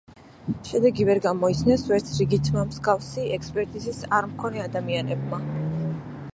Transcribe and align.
შედეგი 0.69 1.03
ვერ 1.09 1.21
გამოიცნეს 1.25 1.83
ვერც 1.91 2.09
რიგითმა, 2.21 2.65
მსგავსი 2.71 3.27
ექსპერტიზის 3.37 4.03
არმქონე 4.23 4.67
ადამიანებმა. 4.67 5.43